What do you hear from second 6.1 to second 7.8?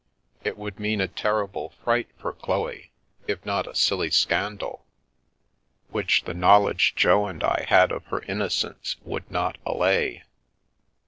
the knowledge Jo and I